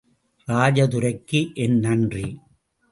ராஜதுரைக்கு 0.47 1.53
என் 1.53 1.79
நன்றி. 1.79 2.39